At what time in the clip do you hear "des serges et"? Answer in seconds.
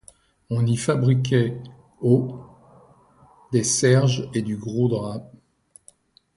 3.51-4.41